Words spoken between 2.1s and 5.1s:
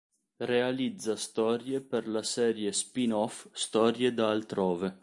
serie spin-off Storie da Altrove.